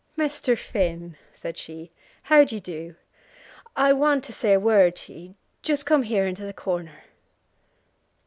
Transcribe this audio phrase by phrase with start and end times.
[0.17, 0.57] "Mr.
[0.57, 1.91] Finn," said she,
[2.23, 2.95] "how d'ye do?
[3.75, 5.35] I want to say a word to ye.
[5.61, 7.03] Just come here into the corner."